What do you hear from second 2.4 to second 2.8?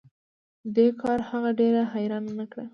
کړه